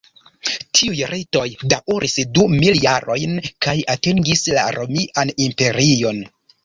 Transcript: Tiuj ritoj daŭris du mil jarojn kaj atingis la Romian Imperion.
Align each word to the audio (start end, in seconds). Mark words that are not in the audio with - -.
Tiuj 0.77 1.01
ritoj 1.09 1.43
daŭris 1.73 2.15
du 2.37 2.45
mil 2.53 2.81
jarojn 2.85 3.37
kaj 3.67 3.75
atingis 3.97 4.43
la 4.57 4.65
Romian 4.79 5.33
Imperion. 5.51 6.25